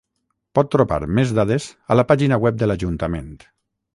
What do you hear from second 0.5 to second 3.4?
Pot trobar més dades a la pàgina web de l'Ajuntament.